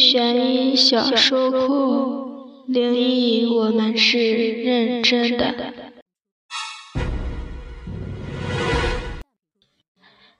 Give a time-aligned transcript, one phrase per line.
[0.00, 4.18] 悬疑小说库，灵异我们是
[4.62, 5.74] 认真的。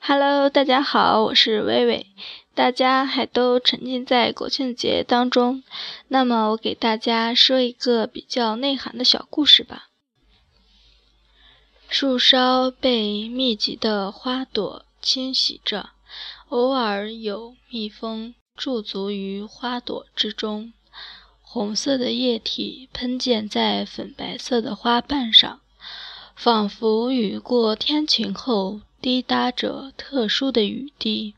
[0.00, 2.04] Hello，大家好，我是微微。
[2.56, 5.62] 大家还都沉浸在国庆节当中，
[6.08, 9.84] 那么我给大家说一个比较内涵的小故事吧。
[11.88, 15.90] 树梢被密集的花朵侵袭着，
[16.48, 18.34] 偶尔有蜜蜂。
[18.56, 20.72] 驻足于花朵之中，
[21.42, 25.60] 红色的液体喷溅在粉白色的花瓣上，
[26.36, 31.34] 仿佛雨过天晴后滴答着特殊的雨滴。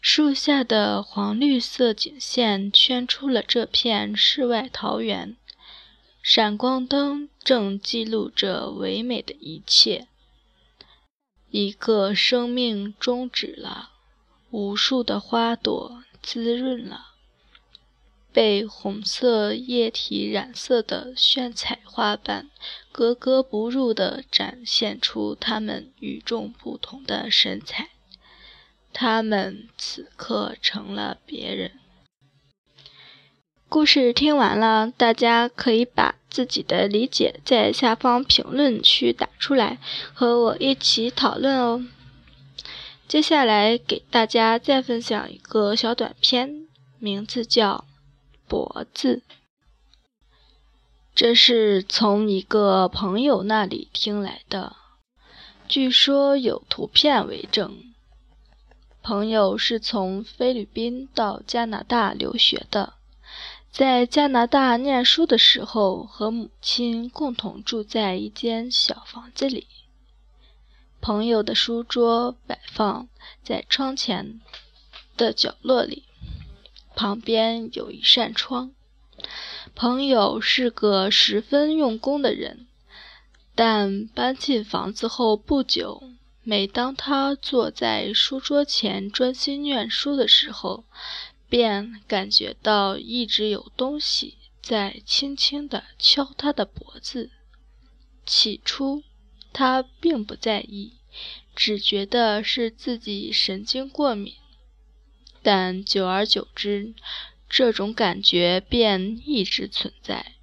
[0.00, 5.36] 树下的黄绿色景线圈出了这片世外桃源，
[6.22, 10.06] 闪光灯正记录着唯美的一切。
[11.50, 13.90] 一个生命终止了，
[14.50, 16.04] 无数的花朵。
[16.22, 17.06] 滋润了
[18.32, 22.48] 被红色液体染色的炫彩花瓣，
[22.92, 27.90] 格格不入地展现出它们与众不同的神采。
[28.92, 31.72] 它们此刻成了别人。
[33.68, 39.78] 故事听完了，大家可以把自己的理解在下方评论区打出来，
[40.12, 41.84] 和我一起讨论哦。
[43.10, 46.68] 接下来给大家再分享一个小短片，
[47.00, 47.84] 名字叫
[48.48, 49.24] 《脖子》。
[51.12, 54.76] 这是从一个朋友那里听来的，
[55.66, 57.76] 据说有图片为证。
[59.02, 62.92] 朋友是从菲律宾到加拿大留学的，
[63.72, 69.66] 在加拿大念书的时候，和母亲共同住在一间小房子里。
[71.00, 73.08] 朋友的书桌摆放
[73.42, 74.40] 在窗前
[75.16, 76.04] 的角落里，
[76.94, 78.72] 旁边有一扇窗。
[79.74, 82.66] 朋友是个十分用功的人，
[83.54, 86.02] 但搬进房子后不久，
[86.42, 90.84] 每当他坐在书桌前专心念书的时候，
[91.48, 97.30] 便感觉到一直有东西在轻轻地敲他的脖子。
[98.24, 99.02] 起初，
[99.52, 100.94] 他并不在意，
[101.54, 104.34] 只觉得是自己神经过敏。
[105.42, 106.94] 但久而久之，
[107.48, 110.34] 这种感觉便一直存在。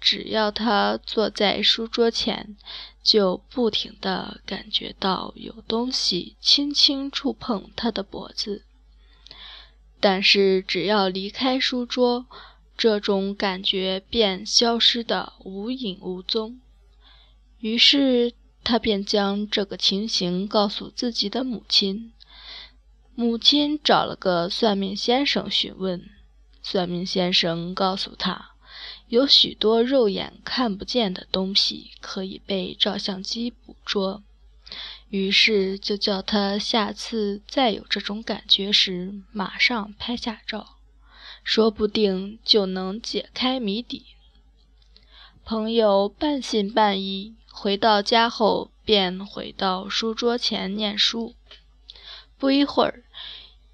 [0.00, 2.56] 只要他坐在书桌前，
[3.02, 8.64] 就不停地感觉到有东西轻轻触碰他的脖子。
[10.00, 12.24] 但是只要离开书桌，
[12.78, 16.58] 这种感觉便消失得无影无踪。
[17.58, 18.32] 于是
[18.62, 22.12] 他便将这个情形告诉自己的母亲。
[23.14, 26.08] 母亲找了个算命先生询问，
[26.62, 28.52] 算命先生告诉他，
[29.08, 34.22] 有许多肉眼看不见的东西可以被照相机捕捉。
[35.08, 40.76] 于是就叫他下次再有这种感觉时，马上拍下照，
[41.42, 44.06] 说不定就能解开谜底。
[45.44, 47.34] 朋友半信半疑。
[47.62, 51.34] 回到家后，便回到书桌前念书。
[52.38, 53.04] 不一会儿，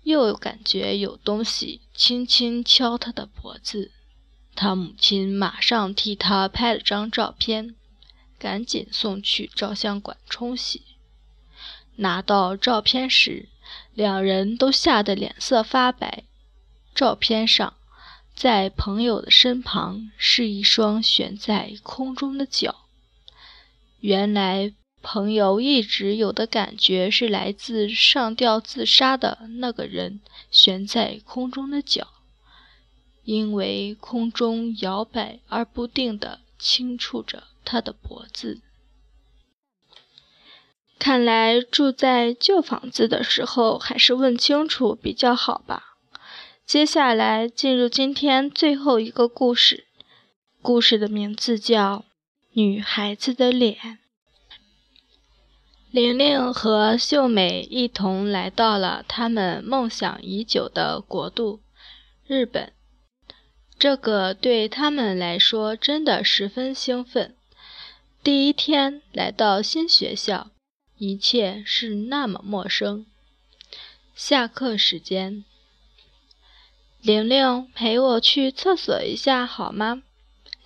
[0.02, 3.92] 又感觉有东西轻轻敲他的脖子。
[4.56, 7.76] 他母亲马上替他拍了张照片，
[8.40, 10.82] 赶紧送去照相馆冲洗。
[11.94, 13.48] 拿到照片时，
[13.94, 16.24] 两人都吓得脸色发白。
[16.92, 17.74] 照片上，
[18.34, 22.85] 在朋友的身旁是一双悬在空中的脚。
[24.06, 24.72] 原来，
[25.02, 32.06] 朋友一直有的感觉是来自上吊自杀的那个人悬在空中的脚，
[33.24, 38.60] 因为空中摇摆而不定地轻触着他的脖子。
[41.00, 45.96] 看来住在旧房子的时候，还是问清楚比较好吧。
[46.64, 49.88] 接下来进入今天最后一个故事，
[50.62, 52.04] 故事的名字叫。
[52.58, 53.98] 女孩子的脸。
[55.90, 61.60] 玲玲和秀美一同来到了他们梦想已久的国度——
[62.26, 62.72] 日本。
[63.78, 67.36] 这个对他们来说真的十分兴奋。
[68.22, 70.50] 第一天来到新学校，
[70.96, 73.04] 一切是那么陌生。
[74.14, 75.44] 下课时间，
[77.02, 80.02] 玲玲陪我去厕所一下好吗？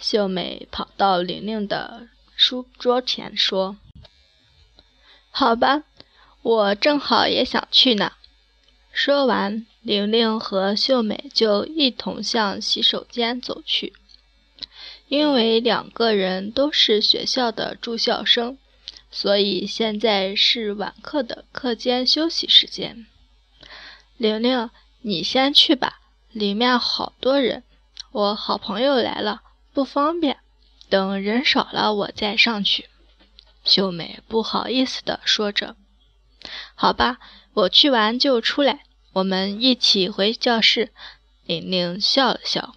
[0.00, 3.76] 秀美跑到玲玲的书桌前说
[5.30, 5.84] ：“好吧，
[6.42, 8.12] 我正好也想去呢。”
[8.92, 13.92] 说完，玲玲和秀美就一同向洗手间走去。
[15.06, 18.58] 因为两个人都是学校的住校生，
[19.10, 23.06] 所以现在是晚课的课间休息时间。
[24.16, 24.70] 玲玲，
[25.02, 26.00] 你先去吧，
[26.32, 27.62] 里面好多人，
[28.12, 30.38] 我好朋友来了，不方便。
[30.88, 32.88] 等人少了，我再上去。
[33.64, 35.76] 秀美不好意思地说着。
[36.74, 37.18] 好吧，
[37.52, 40.92] 我去完就出来，我们一起回教室。
[41.44, 42.74] 玲玲笑了笑。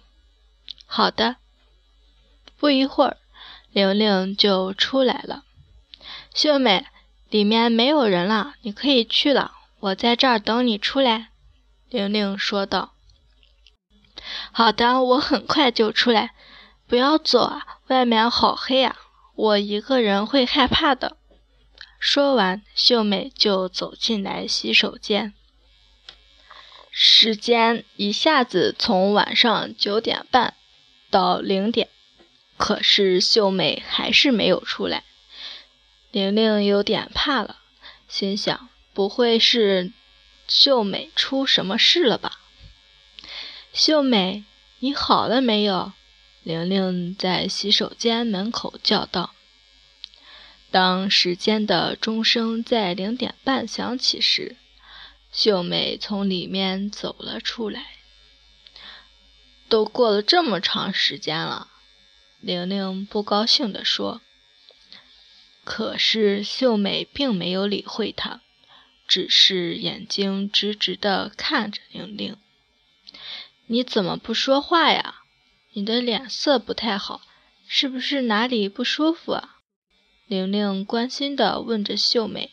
[0.86, 1.36] 好的。
[2.56, 3.16] 不一会儿，
[3.72, 5.44] 玲玲就出来了。
[6.32, 6.86] 秀美，
[7.28, 9.52] 里面没有人了，你可以去了。
[9.80, 11.30] 我在这儿等你出来。”
[11.90, 12.94] 玲玲说道。
[14.52, 16.34] “好的，我很快就出来。
[16.86, 18.96] 不要走啊，外面好黑啊，
[19.34, 21.16] 我一个人会害怕的。”
[21.98, 25.32] 说完，秀美就走进来洗手间。
[26.90, 30.54] 时间一下子从晚上九点半
[31.10, 31.88] 到零点。
[32.56, 35.02] 可是秀美还是没有出来，
[36.12, 37.56] 玲玲有点怕了，
[38.06, 39.92] 心想：不会是
[40.46, 42.38] 秀美出什么事了吧？
[43.72, 44.44] 秀美，
[44.78, 45.92] 你好了没有？
[46.44, 49.34] 玲玲在洗手间门口叫道。
[50.70, 54.56] 当时间的钟声在零点半响起时，
[55.32, 57.86] 秀美从里面走了出来。
[59.70, 61.68] 都过了这么长时间了。
[62.40, 64.20] 玲玲不高兴地说
[65.64, 68.42] ：“可是秀美并没有理会她，
[69.08, 72.36] 只是眼睛直直地看着玲玲。
[73.66, 75.22] 你怎么不说话呀？
[75.74, 77.20] 你的脸色不太好，
[77.66, 79.56] 是不是哪里不舒服啊？”
[80.26, 82.50] 玲玲关心地问着秀美。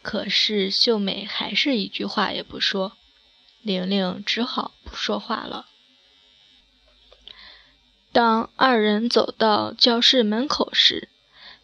[0.00, 2.96] 可是秀美还是一句话也不说，
[3.62, 5.66] 玲玲只好不说话了。
[8.10, 11.10] 当二人走到教室门口时，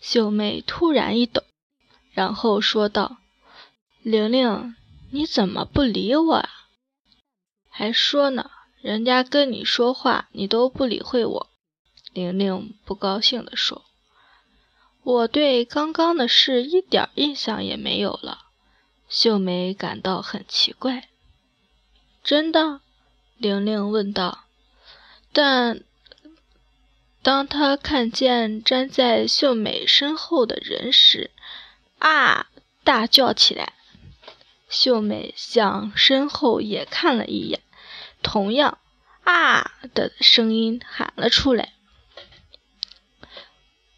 [0.00, 1.42] 秀美突然一抖，
[2.12, 3.16] 然后说道
[4.02, 4.76] ：“玲玲，
[5.10, 6.50] 你怎么不理我啊？
[7.70, 8.50] 还说呢，
[8.84, 11.50] 人家跟你说话，你都不理会我。”
[12.12, 13.82] 玲玲不高兴地说
[15.02, 18.40] ：“我对刚刚的事一点印象也没有了。”
[19.08, 21.08] 秀美感到很奇怪。
[22.22, 22.82] “真的？”
[23.38, 24.44] 玲玲问道。
[25.32, 25.82] “但……”
[27.24, 31.30] 当他看见站在秀美身后的人时，
[32.00, 32.48] 啊！
[32.84, 33.72] 大叫起来。
[34.68, 37.62] 秀美向身后也看了一眼，
[38.24, 38.78] 同样
[39.22, 41.74] “啊”的声音喊了出来。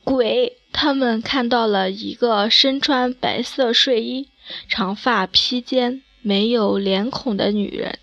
[0.05, 0.58] 鬼！
[0.73, 4.28] 他们看到了一个身穿白色睡衣、
[4.69, 7.99] 长发披肩、没有脸孔的女人。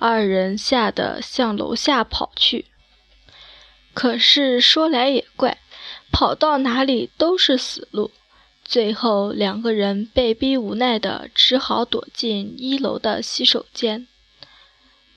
[0.00, 2.66] 二人吓得向楼下跑去。
[3.94, 5.58] 可是说来也怪，
[6.10, 8.10] 跑到哪里都是死路。
[8.64, 14.08] 最后两个人被逼无奈的，只好躲进一楼的洗手间。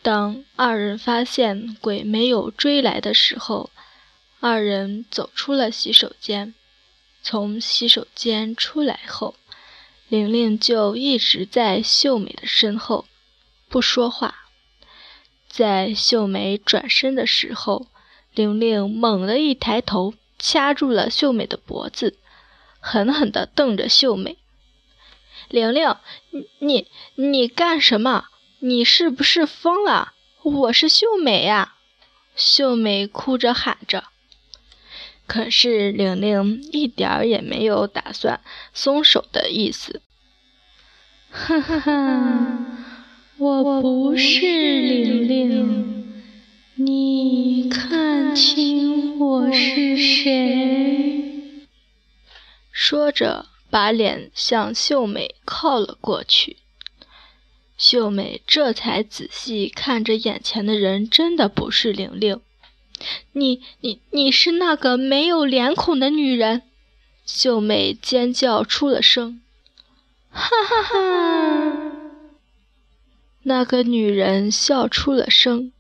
[0.02, 3.70] 当二人发现鬼没有追来的时候，
[4.40, 6.54] 二人走出了洗手间。
[7.22, 9.36] 从洗手间出来后，
[10.08, 13.06] 玲玲就一直在秀美的身后，
[13.70, 14.48] 不说话。
[15.48, 17.88] 在秀美转身的时候。
[18.34, 22.18] 玲玲猛地一抬头，掐住了秀美的脖子，
[22.80, 24.38] 狠狠地瞪着秀美。
[25.50, 25.98] 玲玲，
[26.30, 28.28] 你你你干什么？
[28.64, 30.14] 你是不是疯了？
[30.44, 31.78] 我是秀美呀！
[32.36, 34.04] 秀美哭着喊着。
[35.26, 38.40] 可是玲玲一点儿也没有打算
[38.72, 40.04] 松手的意思。
[41.32, 42.60] 哈哈哈，
[43.38, 44.38] 我不是
[44.82, 46.24] 玲玲。
[46.76, 51.66] 你看清我是谁？
[52.72, 56.58] 说着，把脸向秀美靠了过去。
[57.82, 62.40] 秀美这才仔细看着眼前的人，真的不是玲玲。
[63.32, 66.62] 你、你、你是那个没有脸孔的女人！
[67.26, 69.42] 秀美尖叫出了声。
[70.30, 71.92] 哈哈哈！
[73.42, 75.72] 那个女人笑出了声。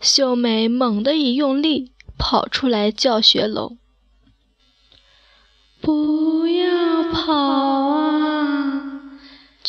[0.00, 3.76] 秀美猛地一用力，跑出来教学楼。
[5.80, 7.59] 不要跑！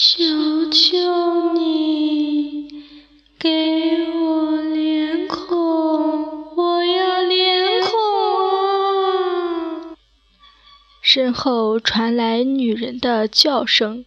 [0.04, 0.26] 求
[0.72, 2.68] 求你，
[3.38, 9.96] 给我脸孔，我要脸孔！
[11.04, 14.04] 身后传来女人的叫声。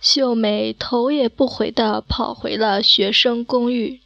[0.00, 4.00] 秀美头也不回地跑回了学生公寓，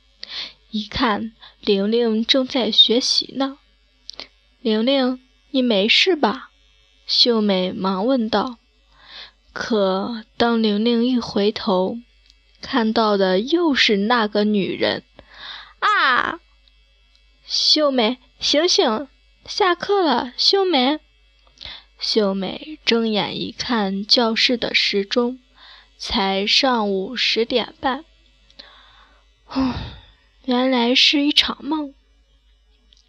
[0.73, 3.59] 一看玲玲正在学习呢。
[4.61, 5.21] 玲玲，
[5.53, 6.51] 你没事吧？
[7.07, 8.57] 秀美忙问道。
[9.61, 11.99] 可当玲玲一回头，
[12.63, 15.03] 看到的又是那个女人。
[15.81, 16.39] 啊！
[17.45, 19.09] 秀美，醒醒！
[19.45, 21.01] 下课了，秀美。
[21.99, 25.41] 秀美睁眼一看教室的时钟，
[25.99, 28.05] 才上午十点半。
[29.49, 29.75] 哦，
[30.45, 31.93] 原来是一场梦。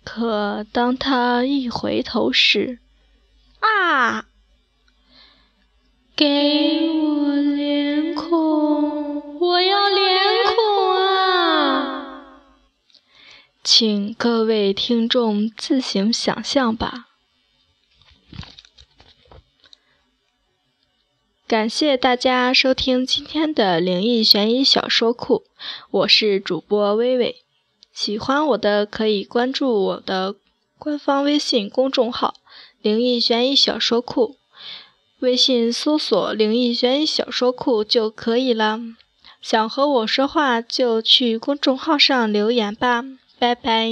[0.03, 2.79] 可当她一回头时，
[3.60, 4.25] 啊！
[6.19, 10.19] 给我脸孔，我要脸
[10.53, 12.25] 孔啊！
[13.63, 17.07] 请各位听众自行想象吧。
[21.47, 25.45] 感谢大家收听今天的灵异悬疑小说库，
[25.89, 27.38] 我是主播微微。
[27.93, 30.35] 喜欢我的可以关注我的
[30.77, 32.33] 官方微信公众号
[32.83, 34.35] “灵异悬疑小说库”。
[35.19, 38.79] 微信搜索“灵异悬疑小说库”就可以了。
[39.41, 43.03] 想和我说话就去公众号上留言吧，
[43.38, 43.89] 拜拜。